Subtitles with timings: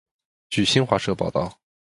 [0.49, 1.59] 据新华社报道